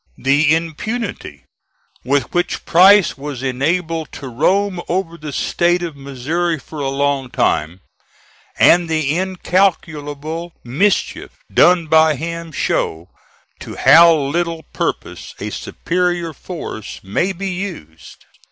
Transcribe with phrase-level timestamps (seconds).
[0.17, 1.45] The impunity
[2.03, 7.29] with which Price was enabled to roam over the State of Missouri for a long
[7.29, 7.81] time,
[8.57, 13.09] and the incalculable mischief done by him, show
[13.59, 18.25] to how little purpose a superior force may be used.